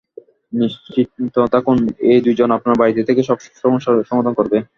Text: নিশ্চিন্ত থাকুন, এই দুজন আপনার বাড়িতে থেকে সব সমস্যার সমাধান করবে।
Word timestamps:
নিশ্চিন্ত 0.53 1.35
থাকুন, 1.53 1.77
এই 2.11 2.19
দুজন 2.25 2.49
আপনার 2.57 2.75
বাড়িতে 2.81 3.01
থেকে 3.07 3.21
সব 3.29 3.37
সমস্যার 3.63 4.07
সমাধান 4.09 4.33
করবে। 4.39 4.57